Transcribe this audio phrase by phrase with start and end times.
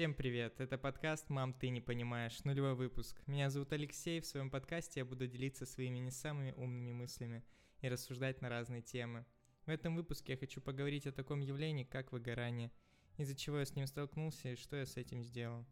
[0.00, 3.20] Всем привет, это подкаст «Мам, ты не понимаешь», нулевой выпуск.
[3.26, 7.44] Меня зовут Алексей, в своем подкасте я буду делиться своими не самыми умными мыслями
[7.82, 9.26] и рассуждать на разные темы.
[9.66, 12.72] В этом выпуске я хочу поговорить о таком явлении, как выгорание,
[13.18, 15.66] из-за чего я с ним столкнулся и что я с этим сделал.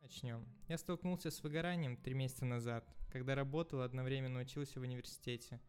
[0.00, 0.48] Начнем.
[0.66, 5.60] Я столкнулся с выгоранием три месяца назад, когда работал одновременно учился в университете.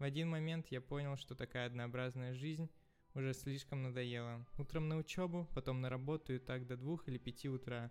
[0.00, 2.68] В один момент я понял, что такая однообразная жизнь
[3.16, 4.46] уже слишком надоела.
[4.58, 7.90] Утром на учебу, потом на работу и так до двух или пяти утра.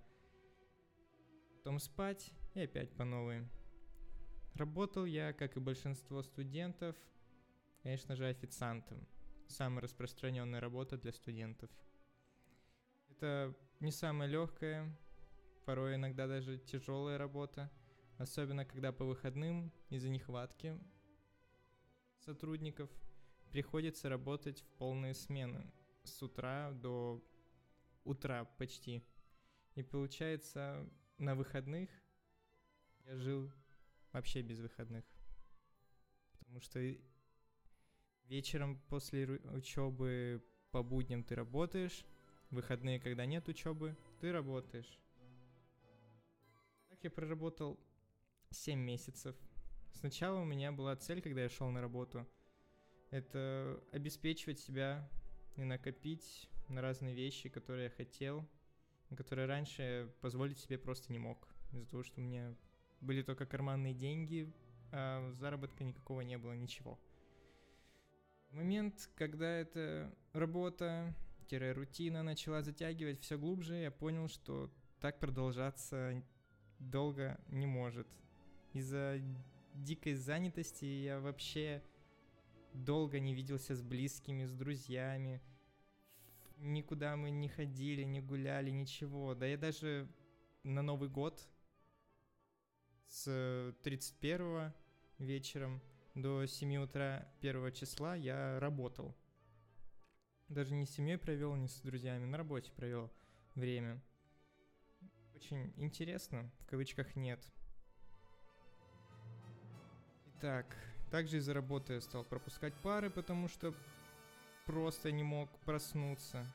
[1.58, 3.48] Потом спать и опять по новой.
[4.54, 6.96] Работал я, как и большинство студентов,
[7.82, 9.08] конечно же, официантом.
[9.48, 11.72] Самая распространенная работа для студентов.
[13.10, 14.96] Это не самая легкая,
[15.66, 17.72] порой иногда даже тяжелая работа,
[18.20, 20.80] особенно когда по выходным из-за нехватки
[22.20, 22.90] сотрудников
[23.56, 25.66] приходится работать в полные смены
[26.04, 27.24] с утра до
[28.04, 29.02] утра почти.
[29.76, 30.86] И получается,
[31.20, 31.90] на выходных
[33.06, 33.50] я жил
[34.12, 35.06] вообще без выходных.
[36.38, 36.82] Потому что
[38.26, 42.06] вечером после учебы по будням ты работаешь,
[42.50, 45.00] выходные, когда нет учебы, ты работаешь.
[46.90, 47.80] Так я проработал
[48.50, 49.34] 7 месяцев.
[49.94, 52.28] Сначала у меня была цель, когда я шел на работу,
[53.16, 55.10] это обеспечивать себя
[55.56, 58.46] и накопить на разные вещи, которые я хотел,
[59.16, 61.48] которые раньше позволить себе просто не мог.
[61.72, 62.54] Из-за того, что у меня
[63.00, 64.54] были только карманные деньги,
[64.92, 67.00] а заработка никакого не было, ничего.
[68.52, 74.70] Момент, когда эта работа-рутина начала затягивать все глубже, я понял, что
[75.00, 76.22] так продолжаться
[76.80, 78.08] долго не может.
[78.74, 79.22] Из-за
[79.74, 81.82] дикой занятости я вообще
[82.84, 85.42] долго не виделся с близкими, с друзьями.
[86.58, 89.36] Никуда мы не ходили, не гуляли, ничего.
[89.36, 90.08] Да я даже
[90.64, 91.48] на Новый год
[93.08, 94.74] с 31
[95.20, 95.82] вечером
[96.16, 99.16] до 7 утра 1 числа я работал.
[100.48, 103.12] Даже не с семьей провел, не с друзьями, на работе провел
[103.56, 104.02] время.
[105.34, 107.44] Очень интересно, в кавычках нет.
[110.38, 110.78] Итак,
[111.12, 113.74] также из-за работы я стал пропускать пары, потому что
[114.66, 116.46] просто не мог проснуться.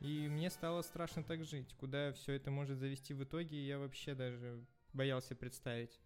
[0.00, 1.74] И мне стало страшно так жить.
[1.78, 6.00] Куда все это может завести в итоге, я вообще даже боялся представить.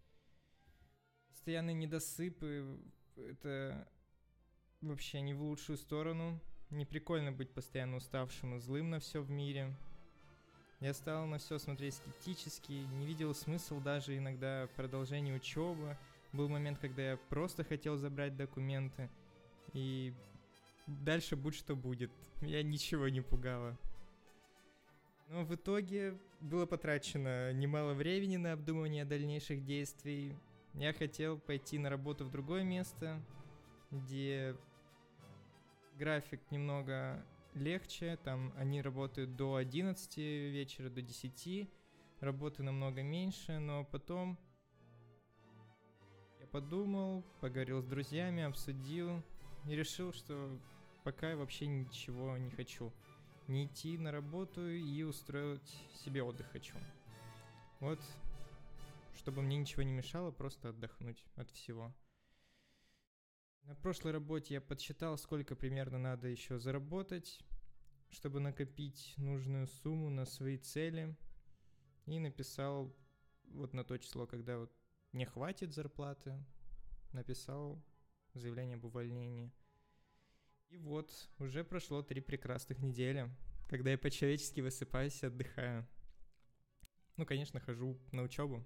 [1.29, 2.77] Постоянные недосыпы,
[3.15, 3.87] это
[4.81, 6.39] вообще не в лучшую сторону.
[6.71, 9.73] Не прикольно быть постоянно уставшим и злым на все в мире.
[10.81, 15.97] Я стал на все смотреть скептически, не видел смысл даже иногда продолжения учебы,
[16.35, 19.09] был момент, когда я просто хотел забрать документы,
[19.73, 20.13] и
[20.87, 22.11] дальше будь что будет.
[22.41, 23.77] Я ничего не пугало.
[25.29, 30.35] Но в итоге было потрачено немало времени на обдумывание дальнейших действий.
[30.73, 33.19] Я хотел пойти на работу в другое место,
[33.89, 34.55] где
[35.97, 37.25] график немного
[37.55, 41.69] легче, там они работают до 11 вечера, до 10,
[42.19, 44.37] работы намного меньше, но потом
[46.55, 49.21] подумал, поговорил с друзьями, обсудил
[49.67, 50.57] и решил, что
[51.03, 52.93] пока я вообще ничего не хочу.
[53.49, 55.67] Не идти на работу и устроить
[56.05, 56.73] себе отдых хочу.
[57.81, 57.99] Вот,
[59.17, 61.93] чтобы мне ничего не мешало, просто отдохнуть от всего.
[63.63, 67.37] На прошлой работе я подсчитал, сколько примерно надо еще заработать,
[68.11, 71.17] чтобы накопить нужную сумму на свои цели.
[72.05, 72.95] И написал
[73.43, 74.71] вот на то число, когда вот
[75.15, 76.37] не хватит зарплаты,
[77.13, 77.81] написал
[78.33, 79.49] заявление об увольнении.
[80.69, 81.09] И вот,
[81.39, 83.29] уже прошло три прекрасных недели,
[83.69, 85.87] когда я по-человечески высыпаюсь и отдыхаю.
[87.15, 88.65] Ну, конечно, хожу на учебу.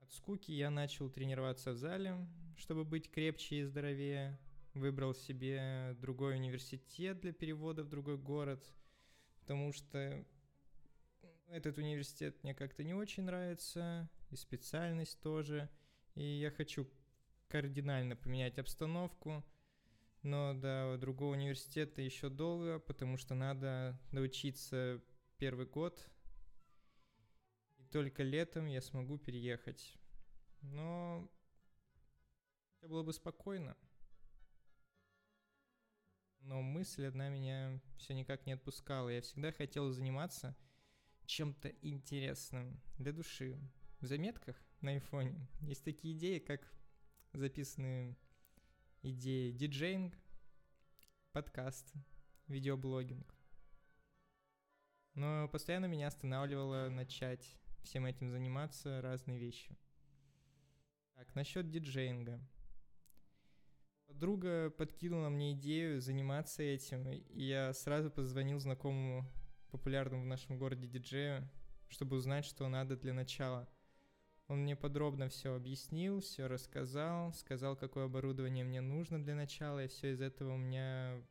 [0.00, 2.26] От скуки я начал тренироваться в зале,
[2.56, 4.40] чтобы быть крепче и здоровее.
[4.72, 8.64] Выбрал себе другой университет для перевода в другой город,
[9.40, 10.24] потому что
[11.50, 15.68] этот университет мне как-то не очень нравится, и специальность тоже.
[16.14, 16.88] И я хочу
[17.48, 19.44] кардинально поменять обстановку,
[20.22, 25.02] но до другого университета еще долго, потому что надо научиться
[25.38, 26.08] первый год,
[27.78, 29.98] и только летом я смогу переехать.
[30.62, 31.28] Но
[32.76, 33.76] все было бы спокойно.
[36.42, 39.08] Но мысль одна меня все никак не отпускала.
[39.08, 40.56] Я всегда хотел заниматься
[41.30, 43.56] чем-то интересным для души.
[44.00, 46.60] В заметках на айфоне есть такие идеи, как
[47.32, 48.16] записанные
[49.02, 50.12] идеи диджейнг,
[51.30, 51.92] подкаст,
[52.48, 53.32] видеоблогинг.
[55.14, 59.78] Но постоянно меня останавливало начать всем этим заниматься разные вещи.
[61.14, 62.40] Так, насчет диджеинга.
[64.08, 69.30] Подруга подкинула мне идею заниматься этим, и я сразу позвонил знакомому
[69.70, 71.48] популярному в нашем городе диджею,
[71.88, 73.68] чтобы узнать, что надо для начала.
[74.48, 79.88] Он мне подробно все объяснил, все рассказал, сказал, какое оборудование мне нужно для начала, и
[79.88, 81.22] все из этого у меня,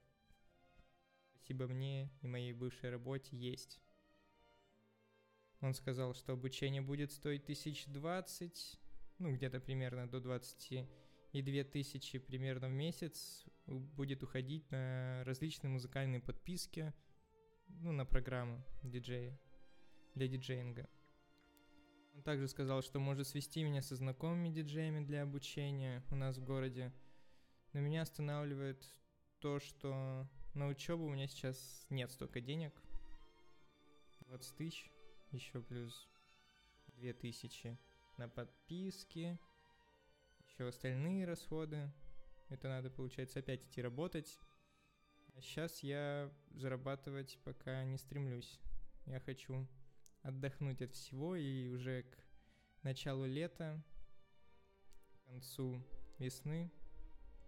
[1.34, 3.82] спасибо мне и моей бывшей работе, есть.
[5.60, 8.80] Он сказал, что обучение будет стоить 1020,
[9.18, 10.88] ну где-то примерно до 20
[11.34, 16.94] и 2000 примерно в месяц будет уходить на различные музыкальные подписки,
[17.82, 19.40] ну, на программу диджея,
[20.16, 20.90] для диджеинга.
[22.16, 26.44] Он также сказал, что может свести меня со знакомыми диджеями для обучения у нас в
[26.44, 26.92] городе.
[27.74, 28.84] Но меня останавливает
[29.40, 32.74] то, что на учебу у меня сейчас нет столько денег.
[34.22, 34.92] 20 тысяч,
[35.32, 36.10] еще плюс
[36.98, 37.78] 2 тысячи
[38.18, 39.40] на подписки,
[40.44, 41.90] еще остальные расходы.
[42.50, 44.40] Это надо, получается, опять идти работать.
[45.36, 48.60] А сейчас я зарабатывать пока не стремлюсь.
[49.06, 49.68] Я хочу
[50.22, 52.18] отдохнуть от всего и уже к
[52.84, 53.82] началу лета,
[55.14, 55.82] к концу
[56.18, 56.72] весны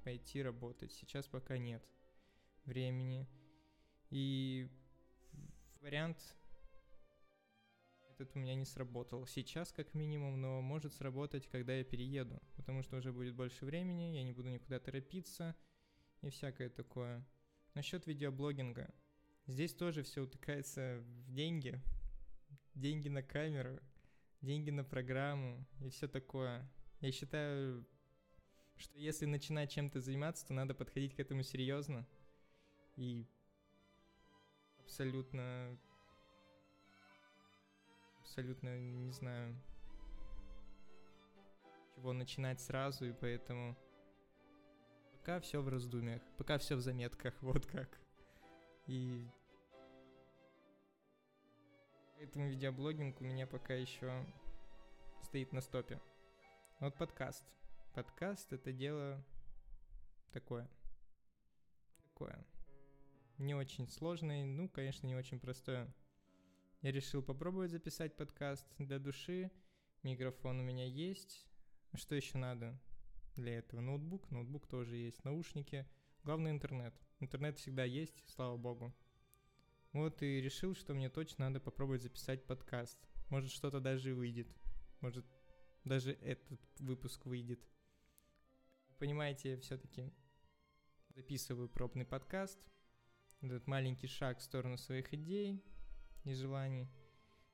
[0.04, 0.92] пойти работать.
[0.94, 1.84] Сейчас пока нет
[2.66, 3.28] времени.
[4.10, 4.70] И
[5.82, 6.18] вариант
[8.22, 9.26] этот у меня не сработал.
[9.26, 12.40] Сейчас как минимум, но может сработать, когда я перееду.
[12.56, 15.56] Потому что уже будет больше времени, я не буду никуда торопиться
[16.22, 17.26] и всякое такое.
[17.74, 18.94] Насчет видеоблогинга.
[19.48, 21.82] Здесь тоже все утыкается в деньги.
[22.76, 23.80] Деньги на камеру,
[24.42, 26.70] деньги на программу и все такое.
[27.00, 27.86] Я считаю,
[28.78, 32.08] что если начинать чем-то заниматься, то надо подходить к этому серьезно
[32.96, 33.26] и
[34.80, 35.78] абсолютно
[38.20, 39.56] абсолютно не знаю,
[41.96, 43.78] чего начинать сразу, и поэтому
[45.22, 48.00] пока все в раздумьях, пока все в заметках, вот как.
[48.88, 49.24] И
[52.18, 54.26] поэтому видеоблогинг у меня пока еще
[55.22, 56.02] стоит на стопе.
[56.80, 57.46] Вот подкаст.
[57.94, 59.24] Подкаст это дело
[60.32, 60.68] такое.
[62.04, 62.44] Такое.
[63.38, 65.88] Не очень сложное, ну, конечно, не очень простое.
[66.82, 69.52] Я решил попробовать записать подкаст для души.
[70.02, 71.46] Микрофон у меня есть.
[71.94, 72.76] Что еще надо
[73.36, 73.82] для этого?
[73.82, 74.30] Ноутбук.
[74.32, 75.24] Ноутбук тоже есть.
[75.24, 75.88] Наушники.
[76.24, 76.94] Главное интернет.
[77.20, 78.94] Интернет всегда есть, слава богу.
[79.94, 83.00] Вот и решил, что мне точно надо попробовать записать подкаст.
[83.30, 84.48] Может что-то даже выйдет.
[85.02, 85.26] Может
[85.84, 87.60] даже этот выпуск выйдет.
[89.00, 90.14] Понимаете, все-таки
[91.10, 92.60] записываю пробный подкаст.
[93.42, 95.64] Этот маленький шаг в сторону своих идей,
[96.24, 96.90] и желаний.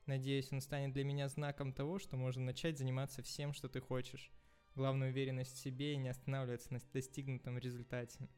[0.06, 4.30] Надеюсь, он станет для меня знаком того, что можно начать заниматься всем, что ты хочешь.
[4.74, 8.28] Главная уверенность в себе и не останавливаться на достигнутом результате.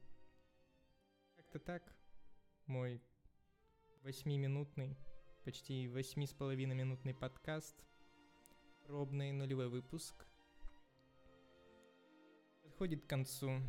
[1.37, 1.95] Как-то так.
[2.67, 3.03] Мой
[4.03, 4.97] восьмиминутный,
[5.45, 7.77] почти восьми с половиной минутный подкаст.
[8.87, 10.27] Пробный нулевой выпуск.
[12.63, 13.61] Подходит к концу.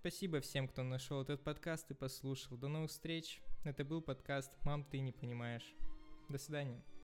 [0.00, 2.56] Спасибо всем, кто нашел этот подкаст и послушал.
[2.56, 3.40] До новых встреч.
[3.64, 5.74] Это был подкаст «Мам, ты не понимаешь».
[6.28, 6.82] До свидания.